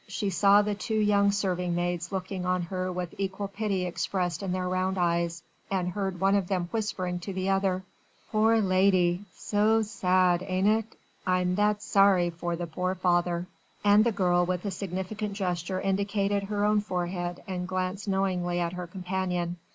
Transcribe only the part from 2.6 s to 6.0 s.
her with equal pity expressed in their round eyes, and